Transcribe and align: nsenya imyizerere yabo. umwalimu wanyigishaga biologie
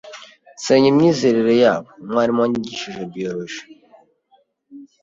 nsenya 0.57 0.87
imyizerere 0.91 1.53
yabo. 1.63 1.87
umwalimu 2.03 2.39
wanyigishaga 2.43 3.01
biologie 3.13 3.65